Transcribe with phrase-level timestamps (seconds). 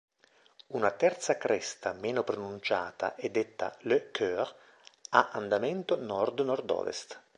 [0.69, 4.51] Una terza cresta meno pronunciata e detta "Le Coeur"
[5.11, 7.21] ha andamento nord-nord-ovest.